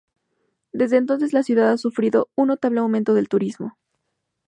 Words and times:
Desde 0.73 0.97
entonces 0.97 1.31
la 1.31 1.43
ciudad 1.43 1.69
ha 1.71 1.77
sufrido 1.77 2.27
un 2.33 2.47
notable 2.47 2.79
aumento 2.79 3.13
del 3.13 3.29
turismo. 3.29 3.77